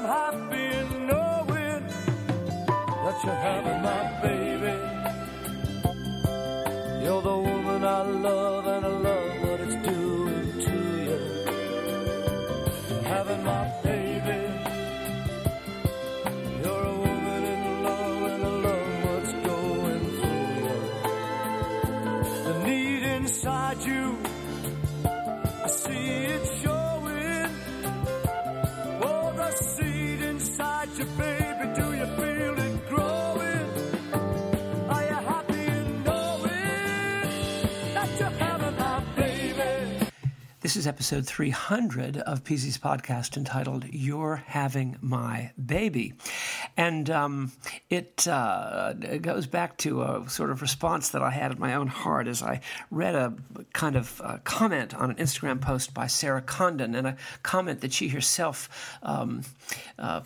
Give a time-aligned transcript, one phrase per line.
[0.00, 1.84] I'm happy in knowing
[3.04, 4.76] that you're having my baby.
[7.02, 9.17] You're the woman I love, and I love
[40.68, 46.12] This is episode 300 of PZ's podcast entitled You're Having My Baby.
[46.76, 47.52] And um,
[47.88, 51.72] it, uh, it goes back to a sort of response that I had in my
[51.72, 53.32] own heart as I read a
[53.72, 57.94] kind of uh, comment on an Instagram post by Sarah Condon and a comment that
[57.94, 59.44] she herself um,
[59.98, 60.20] uh,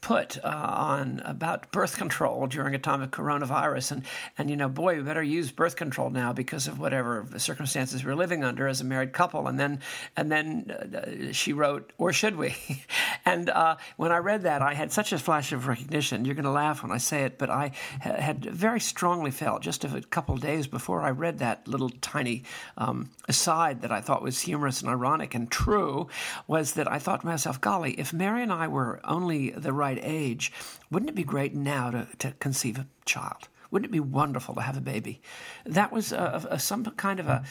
[0.00, 3.92] put uh, on about birth control during a time of coronavirus.
[3.92, 4.02] And,
[4.38, 8.14] and, you know, boy, we better use birth control now because of whatever circumstances we're
[8.14, 9.46] living under as a married couple.
[9.46, 9.80] And then,
[10.16, 12.54] and then uh, she wrote, or should we?
[13.24, 16.24] and uh, when I read that, I had such a flash of recognition.
[16.24, 19.62] You're going to laugh when I say it, but I ha- had very strongly felt
[19.62, 22.44] just a couple days before I read that little tiny
[22.78, 26.08] um, aside that I thought was humorous and ironic and true
[26.46, 29.89] was that I thought to myself, golly, if Mary and I were only the right
[29.98, 30.52] age,
[30.90, 33.48] wouldn't it be great now to, to conceive a child?
[33.70, 35.22] Wouldn't it be wonderful to have a baby?
[35.64, 37.44] That was a, a, some kind of a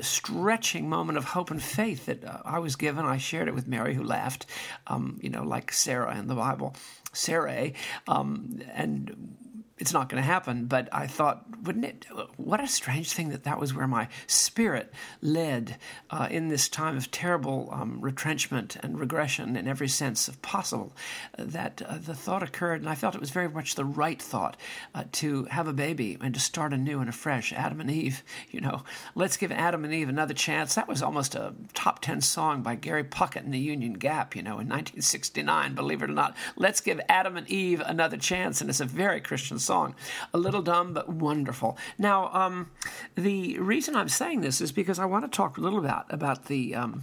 [0.00, 3.04] stretching moment of hope and faith that uh, I was given.
[3.04, 4.46] I shared it with Mary, who laughed,
[4.86, 6.74] um, you know, like Sarah in the Bible,
[7.12, 7.72] Sarah,
[8.06, 9.36] um, and
[9.78, 10.66] it's not going to happen.
[10.66, 12.06] But I thought, wouldn't it?
[12.36, 15.76] What a strange thing that that was where my spirit led
[16.10, 20.92] uh, in this time of terrible um, retrenchment and regression in every sense of possible.
[21.38, 24.56] That uh, the thought occurred, and I felt it was very much the right thought
[24.94, 27.52] uh, to have a baby and to start anew and afresh.
[27.52, 28.82] Adam and Eve, you know,
[29.14, 30.74] let's give Adam and Eve another chance.
[30.74, 34.42] That was almost a top ten song by Gary Puckett in the Union Gap, you
[34.42, 35.74] know, in 1969.
[35.74, 39.20] Believe it or not, let's give Adam and Eve another chance, and it's a very
[39.20, 39.94] Christian song.
[40.32, 41.76] A little dumb, but wonderful.
[41.98, 42.70] Now, um,
[43.14, 46.46] the reason I'm saying this is because I want to talk a little about about
[46.46, 46.74] the.
[46.74, 47.02] Um,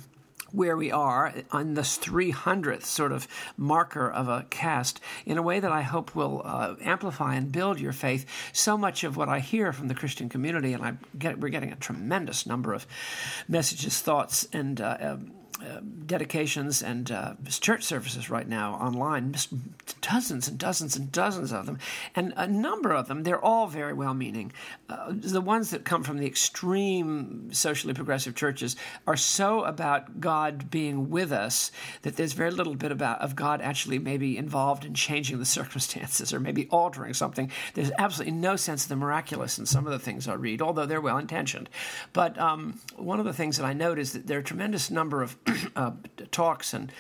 [0.52, 3.28] where we are on this 300th sort of
[3.58, 7.78] marker of a cast in a way that I hope will uh, amplify and build
[7.80, 8.26] your faith.
[8.54, 11.74] So much of what I hear from the Christian community, and I get, we're getting
[11.74, 12.88] a tremendous number of
[13.50, 15.32] messages, thoughts, and uh, um,
[16.06, 19.36] dedications and uh, church services right now online,
[20.02, 21.78] dozens and dozens and dozens of them,
[22.16, 24.52] and a number of them, they're all very well meaning.
[24.90, 28.76] Uh, the ones that come from the extreme socially progressive churches
[29.08, 31.72] are so about God being with us
[32.04, 36.34] that there's very little bit about of God actually maybe involved in changing the circumstances
[36.34, 37.52] or maybe altering something.
[37.74, 40.86] There's absolutely no sense of the miraculous in some of the things I read, although
[40.86, 41.70] they're well intentioned.
[42.14, 44.92] But um, one of the things that I note is that there are a tremendous
[44.92, 45.36] number of
[45.76, 45.92] uh,
[46.32, 46.92] talks and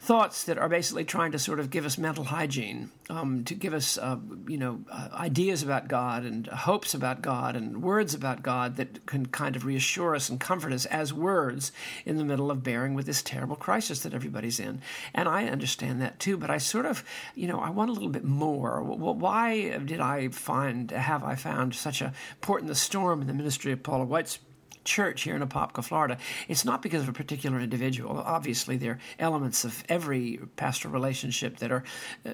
[0.00, 3.72] thoughts that are basically trying to sort of give us mental hygiene, um, to give
[3.72, 8.42] us, uh, you know, uh, ideas about God and hopes about God and words about
[8.42, 11.72] God that can kind of reassure us and comfort us as words
[12.04, 14.80] in the middle of bearing with this terrible crisis that everybody's in.
[15.14, 17.02] And I understand that too, but I sort of,
[17.34, 18.82] you know, I want a little bit more.
[18.82, 23.26] Well, why did I find, have I found such a port in the storm in
[23.26, 24.38] the ministry of Paula White's
[24.86, 26.16] church here in Apopka, Florida,
[26.48, 28.18] it's not because of a particular individual.
[28.18, 31.84] Obviously, there are elements of every pastoral relationship that are
[32.24, 32.32] uh,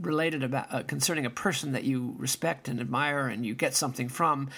[0.00, 4.08] related about uh, concerning a person that you respect and admire and you get something
[4.08, 4.50] from.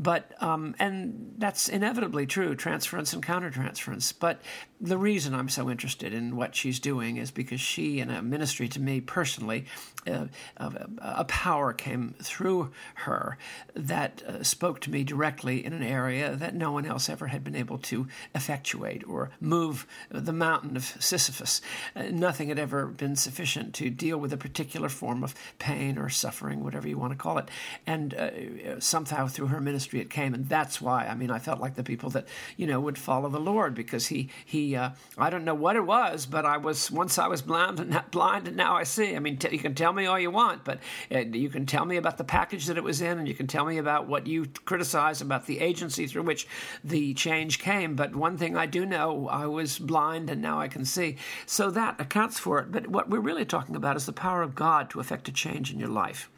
[0.00, 4.14] But um, and that's inevitably true, transference and countertransference.
[4.18, 4.40] But
[4.80, 8.66] the reason I'm so interested in what she's doing is because she, in a ministry
[8.68, 9.66] to me personally,
[10.06, 13.36] uh, a power came through her
[13.74, 17.44] that uh, spoke to me directly in an area that no one else ever had
[17.44, 21.60] been able to effectuate or move the mountain of Sisyphus.
[21.94, 26.08] Uh, nothing had ever been sufficient to deal with a particular form of pain or
[26.08, 27.50] suffering, whatever you want to call it.
[27.86, 31.06] And uh, somehow through her ministry, ministry it came, and that's why.
[31.06, 32.26] I mean, I felt like the people that
[32.56, 34.76] you know would follow the Lord because he he.
[34.76, 37.90] Uh, I don't know what it was, but I was once I was blind and
[37.90, 39.16] not blind, and now I see.
[39.16, 40.78] I mean, t- you can tell me all you want, but
[41.12, 43.46] uh, you can tell me about the package that it was in, and you can
[43.46, 46.46] tell me about what you criticize about the agency through which
[46.84, 47.96] the change came.
[47.96, 51.16] But one thing I do know, I was blind, and now I can see.
[51.46, 52.70] So that accounts for it.
[52.72, 55.72] But what we're really talking about is the power of God to effect a change
[55.72, 56.30] in your life.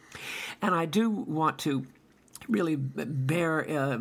[0.61, 1.87] And I do want to
[2.49, 3.99] really bear uh,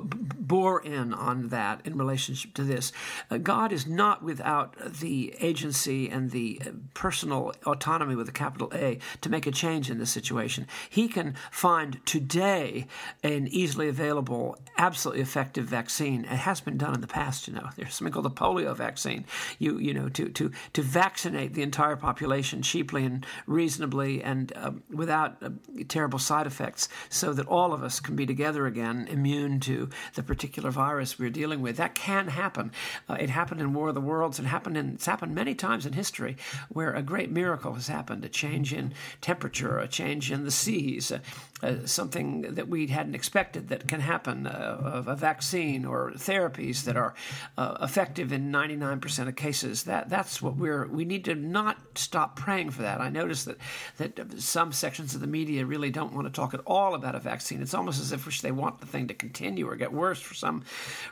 [0.00, 2.92] bore in on that in relationship to this.
[3.30, 8.70] Uh, God is not without the agency and the uh, personal autonomy with a capital
[8.74, 10.66] A to make a change in this situation.
[10.88, 12.86] He can find today
[13.22, 16.24] an easily available, absolutely effective vaccine.
[16.24, 17.68] It has been done in the past, you know.
[17.76, 19.24] There's something called the polio vaccine.
[19.58, 24.82] You you know to to to vaccinate the entire population cheaply and reasonably and um,
[24.90, 25.50] without uh,
[25.88, 30.22] terrible side effects, so that all of us can be together again, immune to the
[30.22, 31.76] particular virus we're dealing with.
[31.76, 32.72] That can happen.
[33.08, 34.38] Uh, it happened in War of the Worlds.
[34.38, 36.36] It happened in, it's happened many times in history
[36.68, 41.12] where a great miracle has happened a change in temperature, a change in the seas,
[41.12, 41.18] uh,
[41.62, 46.96] uh, something that we hadn't expected that can happen, uh, a vaccine or therapies that
[46.96, 47.14] are
[47.56, 49.84] uh, effective in 99% of cases.
[49.84, 53.00] That, that's what we're, we need to not stop praying for that.
[53.00, 53.56] I notice that,
[53.96, 57.20] that some sections of the media really don't want to talk at all about a
[57.20, 57.62] vaccine.
[57.62, 60.64] It's almost as if they want the thing to continue or get worse for some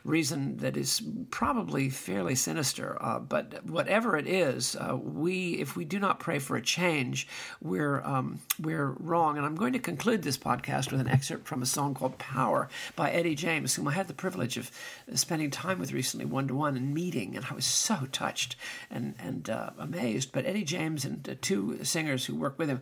[0.04, 2.98] reason that is probably fairly sinister.
[3.00, 7.28] Uh, but whatever it is, uh, we if we do not pray for a change,
[7.60, 9.36] we're um, we're wrong.
[9.36, 12.68] And I'm going to conclude this podcast with an excerpt from a song called "Power"
[12.96, 14.70] by Eddie James, whom I had the privilege of
[15.14, 18.56] spending time with recently, one to one, and meeting, and I was so touched
[18.90, 20.32] and and uh, amazed.
[20.32, 22.80] But Eddie James and uh, two singers who work with him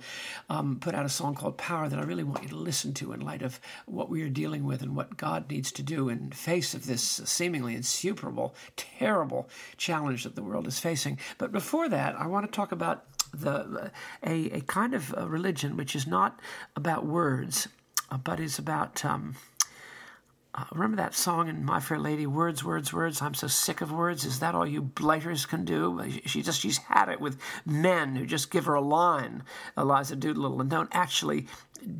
[0.48, 3.12] um, put out a song called "Power" that I really want you to listen to
[3.12, 6.30] in light of what we are dealing with and what God needs to do in
[6.30, 11.18] face of this seemingly insuperable, terrible challenge that the world is facing.
[11.38, 13.90] But before that, I want to talk about the
[14.26, 16.40] a, a kind of a religion which is not
[16.76, 17.68] about words,
[18.10, 19.04] uh, but is about.
[19.04, 19.36] Um,
[20.52, 23.22] uh, remember that song in My Fair Lady, words, words, words.
[23.22, 24.24] I'm so sick of words.
[24.24, 26.02] Is that all you blighters can do?
[26.26, 29.44] She just she's had it with men who just give her a line,
[29.78, 31.46] Eliza Doolittle, and don't actually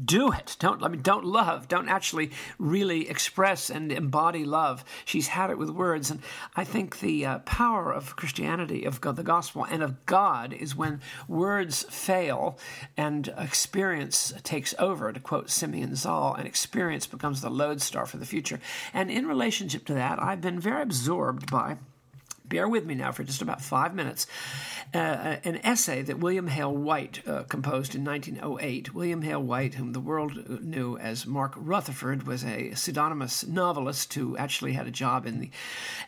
[0.05, 0.57] do it.
[0.59, 1.69] Don't I mean don't love.
[1.69, 4.85] Don't actually really express and embody love.
[5.05, 6.21] She's had it with words, and
[6.57, 10.77] I think the uh, power of Christianity, of God, the gospel, and of God is
[10.77, 12.59] when words fail
[12.97, 15.13] and experience takes over.
[15.13, 18.61] To quote Simeon Zahl, and experience becomes the lodestar for the future.
[18.93, 21.79] And in relationship to that, I've been very absorbed by
[22.51, 24.27] bear with me now for just about five minutes,
[24.93, 28.93] uh, an essay that William Hale White uh, composed in 1908.
[28.93, 34.37] William Hale White, whom the world knew as Mark Rutherford, was a pseudonymous novelist who
[34.37, 35.51] actually had a job in the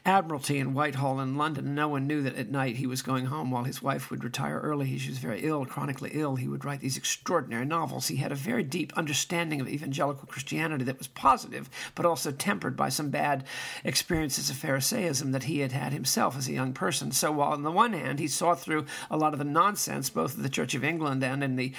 [0.04, 1.74] Admiralty in Whitehall in London.
[1.74, 4.58] No one knew that at night he was going home while his wife would retire
[4.58, 4.98] early.
[4.98, 6.36] She was very ill, chronically ill.
[6.36, 8.08] He would write these extraordinary novels.
[8.08, 12.76] He had a very deep understanding of evangelical Christianity that was positive, but also tempered
[12.76, 13.44] by some bad
[13.84, 17.12] experiences of Pharisaism that he had had himself himself as a young person.
[17.12, 20.36] So while on the one hand he saw through a lot of the nonsense, both
[20.36, 21.72] of the Church of England and in the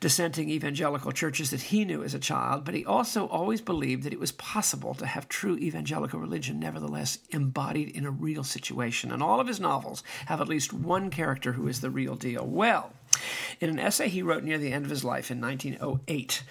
[0.00, 4.12] dissenting evangelical churches that he knew as a child, but he also always believed that
[4.12, 9.10] it was possible to have true evangelical religion nevertheless embodied in a real situation.
[9.12, 12.46] And all of his novels have at least one character who is the real deal.
[12.46, 12.92] Well,
[13.60, 16.42] in an essay he wrote near the end of his life in 1908,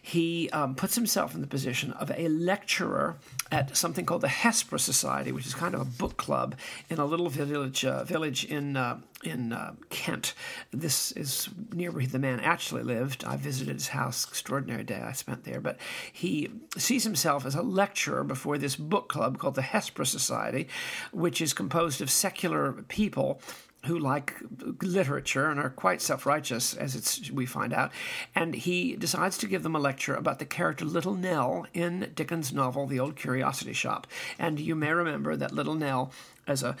[0.00, 3.16] he um, puts himself in the position of a lecturer
[3.50, 6.56] at something called the Hesper Society, which is kind of a book club
[6.90, 10.34] in a little village uh, village in uh, in uh, Kent.
[10.72, 13.24] This is near where the man actually lived.
[13.24, 14.26] I visited his house.
[14.26, 15.60] Extraordinary day I spent there.
[15.60, 15.78] But
[16.12, 20.68] he sees himself as a lecturer before this book club called the Hesper Society,
[21.12, 23.40] which is composed of secular people
[23.84, 24.34] who like
[24.82, 27.92] literature and are quite self-righteous, as it's we find out,
[28.34, 32.52] and he decides to give them a lecture about the character Little Nell in Dickens'
[32.52, 34.06] novel *The Old Curiosity Shop*.
[34.38, 36.10] And you may remember that Little Nell
[36.48, 36.76] as a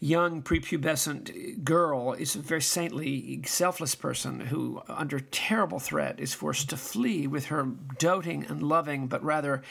[0.00, 6.68] young prepubescent girl is a very saintly, selfless person who, under terrible threat, is forced
[6.70, 7.64] to flee with her
[7.98, 9.62] doting and loving, but rather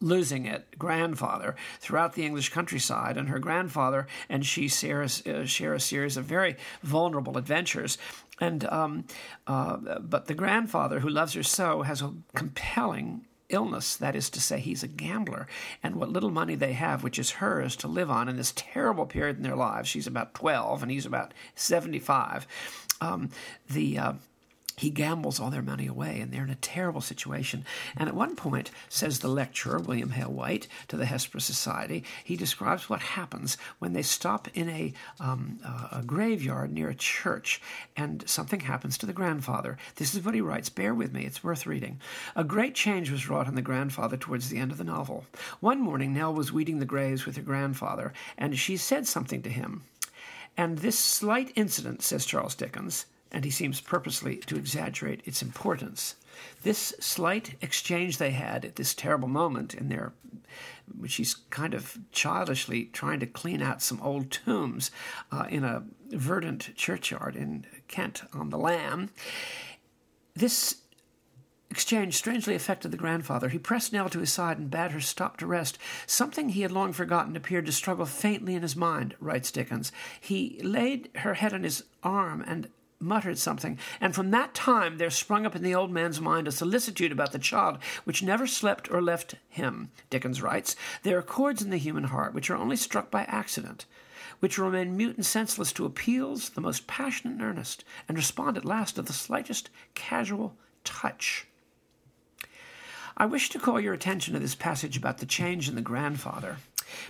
[0.00, 5.74] losing it grandfather throughout the English countryside, and her grandfather and she share, uh, share
[5.74, 7.98] a series of very vulnerable adventures.
[8.40, 9.04] And um,
[9.46, 13.96] uh, but the grandfather, who loves her so, has a compelling illness.
[13.96, 15.46] That is to say, he's a gambler.
[15.82, 19.06] And what little money they have, which is hers to live on in this terrible
[19.06, 22.46] period in their lives, she's about 12 and he's about 75.
[23.00, 23.30] Um,
[23.70, 24.12] the uh,
[24.76, 27.64] he gambles all their money away, and they're in a terrible situation.
[27.96, 32.36] And at one point, says the lecturer, William Hale White, to the Hesper Society, he
[32.36, 37.62] describes what happens when they stop in a, um, a graveyard near a church
[37.96, 39.78] and something happens to the grandfather.
[39.94, 40.68] This is what he writes.
[40.68, 41.98] Bear with me, it's worth reading.
[42.34, 45.24] A great change was wrought on the grandfather towards the end of the novel.
[45.60, 49.48] One morning, Nell was weeding the graves with her grandfather, and she said something to
[49.48, 49.84] him.
[50.54, 53.06] And this slight incident, says Charles Dickens,
[53.36, 56.16] and he seems purposely to exaggerate its importance.
[56.62, 60.14] This slight exchange they had at this terrible moment in their
[60.98, 64.90] which he's kind of childishly trying to clean out some old tombs
[65.30, 69.10] uh, in a verdant churchyard in Kent on the Lam.
[70.34, 70.76] This
[71.70, 73.50] exchange strangely affected the grandfather.
[73.50, 75.76] He pressed Nell to his side and bade her stop to rest.
[76.06, 79.92] Something he had long forgotten appeared to struggle faintly in his mind, writes Dickens.
[80.18, 85.10] He laid her head on his arm and muttered something, and from that time there
[85.10, 88.90] sprung up in the old man's mind a solicitude about the child which never slept
[88.90, 89.90] or left him.
[90.10, 93.86] Dickens writes, There are chords in the human heart which are only struck by accident,
[94.40, 98.64] which remain mute and senseless to appeals the most passionate and earnest, and respond at
[98.64, 101.46] last to the slightest casual touch.
[103.16, 106.58] I wish to call your attention to this passage about the change in the grandfather.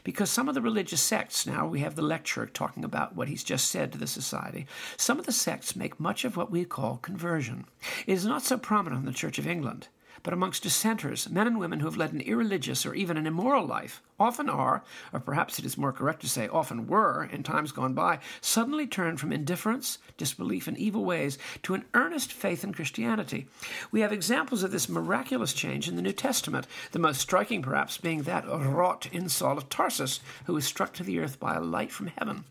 [0.05, 3.45] Because some of the religious sects, now we have the lecturer talking about what he's
[3.45, 4.67] just said to the society,
[4.97, 7.67] some of the sects make much of what we call conversion.
[8.07, 9.89] It is not so prominent in the Church of England
[10.23, 13.67] but amongst dissenters, men and women who have led an irreligious or even an immoral
[13.67, 14.83] life, often are,
[15.13, 18.87] or perhaps it is more correct to say often were, in times gone by, suddenly
[18.87, 23.47] turned from indifference, disbelief, and evil ways to an earnest faith in Christianity.
[23.91, 27.99] We have examples of this miraculous change in the New Testament, the most striking perhaps
[27.99, 31.61] being that wrought in Saul of Tarsus, who was struck to the earth by a
[31.61, 32.45] light from heaven.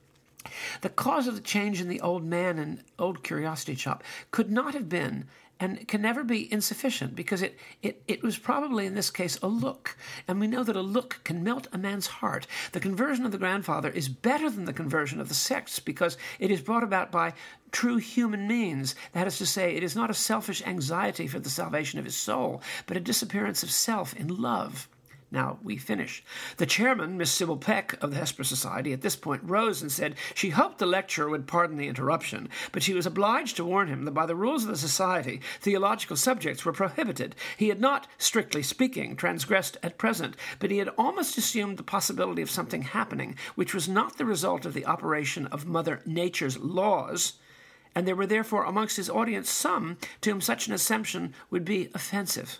[0.82, 4.76] The cause of the change in the old man and old curiosity shop could not
[4.76, 5.26] have been
[5.60, 9.48] and can never be insufficient because it, it, it was probably in this case a
[9.48, 9.98] look.
[10.28, 12.48] And we know that a look can melt a man's heart.
[12.74, 16.52] The conversion of the grandfather is better than the conversion of the sects because it
[16.52, 17.34] is brought about by
[17.72, 18.96] true human means.
[19.14, 22.16] That is to say, it is not a selfish anxiety for the salvation of his
[22.16, 24.88] soul, but a disappearance of self in love.
[25.32, 26.24] Now we finish.
[26.58, 30.16] The chairman, Miss Sybil Peck of the Hesper Society, at this point rose and said
[30.34, 34.06] she hoped the lecturer would pardon the interruption, but she was obliged to warn him
[34.06, 37.36] that by the rules of the society, theological subjects were prohibited.
[37.58, 42.42] He had not, strictly speaking, transgressed at present, but he had almost assumed the possibility
[42.42, 47.34] of something happening which was not the result of the operation of Mother Nature's laws
[47.96, 51.90] and there were therefore amongst his audience some to whom such an assumption would be
[51.96, 52.60] offensive.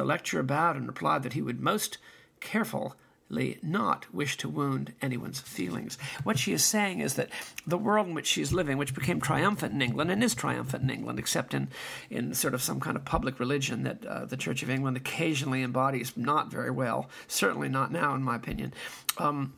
[0.00, 1.98] The lecturer bowed and replied that he would most
[2.40, 5.98] carefully not wish to wound anyone's feelings.
[6.24, 7.28] What she is saying is that
[7.66, 10.84] the world in which she is living, which became triumphant in England and is triumphant
[10.84, 11.68] in England, except in,
[12.08, 15.62] in sort of some kind of public religion that uh, the Church of England occasionally
[15.62, 18.72] embodies, not very well, certainly not now, in my opinion,
[19.18, 19.52] um,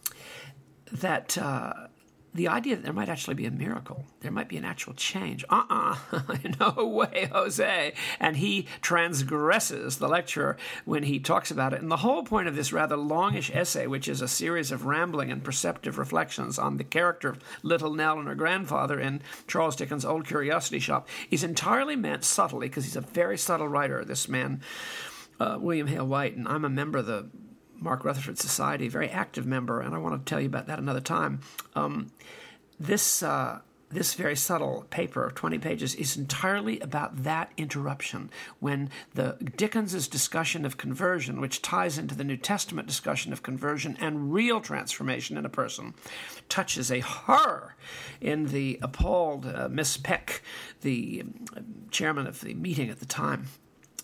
[0.91, 1.39] that.
[1.39, 1.87] Uh,
[2.35, 5.45] the idea that there might actually be a miracle, there might be an actual change.
[5.51, 5.97] Uh uh-uh.
[6.13, 6.37] uh
[6.77, 7.93] no way, Jose.
[8.19, 11.83] And he transgresses the lecturer when he talks about it.
[11.83, 15.31] And the whole point of this rather longish essay, which is a series of rambling
[15.31, 20.05] and perceptive reflections on the character of little Nell and her grandfather in Charles Dickens'
[20.05, 24.63] Old Curiosity Shop, is entirely meant subtly, because he's a very subtle writer, this man.
[25.41, 27.29] Uh, William Hale White, and I'm a member of the
[27.83, 31.01] Mark Rutherford Society, very active member, and I want to tell you about that another
[31.01, 31.41] time.
[31.75, 32.13] Um,
[32.79, 33.61] this uh,
[33.93, 40.09] this very subtle paper of 20 pages is entirely about that interruption when the Dickens's
[40.09, 45.37] discussion of conversion which ties into the New Testament discussion of conversion and real transformation
[45.37, 45.95] in a person
[46.49, 47.77] touches a horror
[48.21, 50.43] in the appalled uh, Miss Peck
[50.81, 51.23] the
[51.57, 53.49] um, chairman of the meeting at the time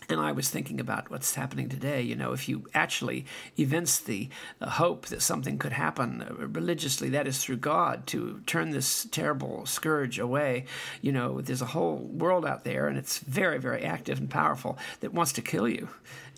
[0.08, 2.00] and I was thinking about what's happening today.
[2.00, 3.26] You know, if you actually
[3.58, 4.28] evince the
[4.62, 9.66] hope that something could happen uh, religiously, that is through God, to turn this terrible
[9.66, 10.64] scourge away,
[11.02, 14.78] you know, there's a whole world out there, and it's very, very active and powerful
[15.00, 15.88] that wants to kill you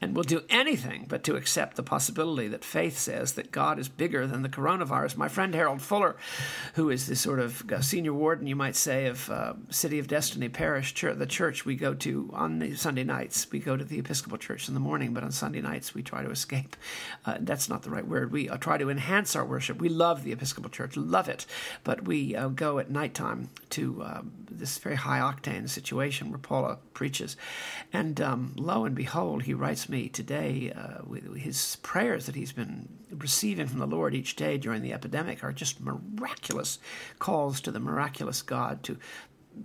[0.00, 3.88] and will do anything but to accept the possibility that faith says that God is
[3.88, 5.16] bigger than the coronavirus.
[5.16, 6.16] My friend Harold Fuller,
[6.74, 10.08] who is the sort of uh, senior warden, you might say, of uh, City of
[10.08, 13.46] Destiny Parish, the church we go to on the Sunday nights.
[13.50, 16.22] We go to the Episcopal Church in the morning, but on Sunday nights we try
[16.22, 16.76] to escape.
[17.24, 18.32] Uh, that's not the right word.
[18.32, 19.80] We uh, try to enhance our worship.
[19.80, 21.46] We love the Episcopal Church, love it,
[21.84, 26.78] but we uh, go at nighttime to um, this very high octane situation where Paula
[26.94, 27.36] preaches.
[27.92, 32.52] And um, lo and behold, he writes me today uh, with his prayers that he's
[32.52, 36.78] been receiving from the Lord each day during the epidemic are just miraculous
[37.18, 38.98] calls to the miraculous God to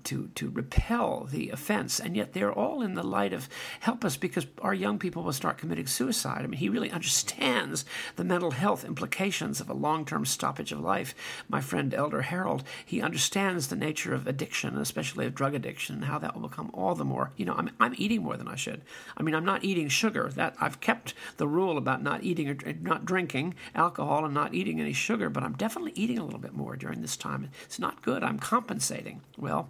[0.03, 3.49] to to repel the offense, and yet they're all in the light of
[3.79, 6.43] help us because our young people will start committing suicide.
[6.43, 11.15] I mean, he really understands the mental health implications of a long-term stoppage of life.
[11.47, 16.05] My friend Elder Harold, he understands the nature of addiction, especially of drug addiction, and
[16.05, 17.31] how that will become all the more.
[17.37, 18.81] You know, I'm I'm eating more than I should.
[19.17, 20.29] I mean, I'm not eating sugar.
[20.35, 24.79] That I've kept the rule about not eating or not drinking alcohol and not eating
[24.79, 27.49] any sugar, but I'm definitely eating a little bit more during this time.
[27.63, 28.23] It's not good.
[28.23, 29.21] I'm compensating.
[29.37, 29.69] Well,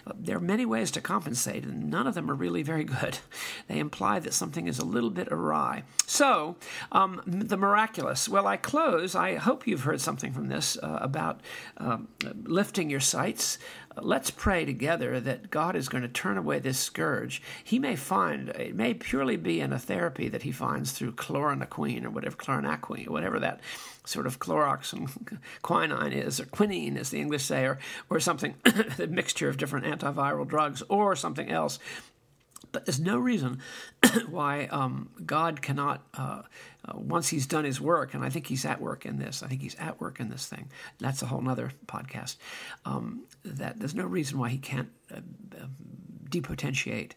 [0.15, 3.19] there are many ways to compensate, and none of them are really very good.
[3.67, 5.83] They imply that something is a little bit awry.
[6.05, 6.57] So,
[6.91, 8.27] um, the miraculous.
[8.27, 9.15] Well, I close.
[9.15, 11.39] I hope you've heard something from this uh, about
[11.77, 11.99] uh,
[12.43, 13.59] lifting your sights.
[13.95, 17.41] Let's pray together that God is going to turn away this scourge.
[17.63, 22.05] He may find, it may purely be in a therapy that he finds through chloroquine
[22.05, 23.61] or whatever, chloronaquine, or whatever that
[24.05, 27.79] sort of Clorox and quinine is, or quinine, as the English say, or,
[28.09, 28.55] or something,
[28.99, 31.79] a mixture of different antiviral drugs, or something else.
[32.71, 33.59] But there's no reason
[34.29, 36.43] why um, God cannot, uh,
[36.85, 39.47] uh, once He's done His work, and I think He's at work in this, I
[39.47, 40.69] think He's at work in this thing.
[40.99, 42.37] That's a whole other podcast.
[42.85, 45.19] Um, that there's no reason why He can't uh,
[46.29, 47.11] depotentiate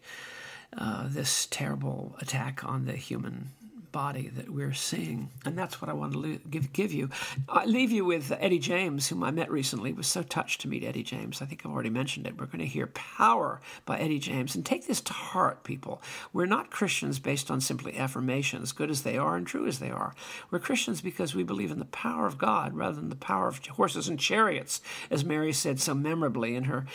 [0.77, 3.51] uh, this terrible attack on the human
[3.95, 5.29] body that we're seeing.
[5.45, 7.09] And that's what I want to give, give you.
[7.47, 9.93] I leave you with Eddie James, whom I met recently.
[9.93, 11.41] Was so touched to meet Eddie James.
[11.41, 12.37] I think I've already mentioned it.
[12.37, 14.53] We're going to hear Power by Eddie James.
[14.53, 16.01] And take this to heart, people.
[16.33, 19.91] We're not Christians based on simply affirmations, good as they are and true as they
[19.91, 20.13] are.
[20.51, 23.65] We're Christians because we believe in the power of God rather than the power of
[23.65, 26.85] horses and chariots, as Mary said so memorably in her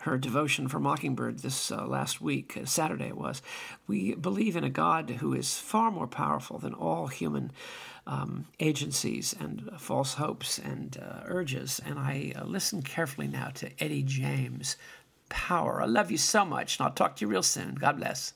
[0.00, 3.42] her devotion for Mockingbird this uh, last week, uh, Saturday it was.
[3.86, 7.52] We believe in a God who is far more powerful than all human
[8.06, 11.80] um, agencies and uh, false hopes and uh, urges.
[11.84, 14.76] And I listen carefully now to Eddie James'
[15.28, 15.82] power.
[15.82, 17.74] I love you so much, and I'll talk to you real soon.
[17.74, 18.32] God bless.